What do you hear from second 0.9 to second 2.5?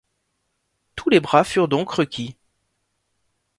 Tous les bras furent donc requis